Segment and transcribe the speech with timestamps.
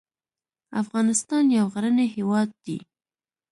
[0.81, 2.77] افغانستان يو غرنی هېواد دی.